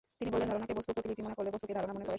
[0.19, 2.09] তিনি বলেন ধারণাকে বস্তুর প্রতিলিপি মনে করলে বস্তুকে ধারণা মনে করাই সঙ্গত।